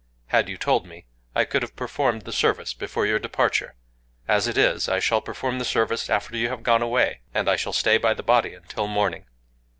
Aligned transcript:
Had 0.29 0.49
you 0.49 0.57
told 0.57 0.87
me, 0.87 1.05
I 1.35 1.45
could 1.45 1.61
have 1.61 1.75
performed 1.75 2.23
the 2.23 2.31
service 2.31 2.73
before 2.73 3.05
your 3.05 3.19
departure. 3.19 3.75
As 4.27 4.47
it 4.47 4.57
is, 4.57 4.89
I 4.89 4.99
shall 4.99 5.21
perform 5.21 5.59
the 5.59 5.63
service 5.63 6.09
after 6.09 6.35
you 6.35 6.49
have 6.49 6.63
gone 6.63 6.81
away; 6.81 7.21
and 7.35 7.47
I 7.47 7.55
shall 7.55 7.71
stay 7.71 7.99
by 7.99 8.15
the 8.15 8.23
body 8.23 8.55
until 8.55 8.87
morning. 8.87 9.27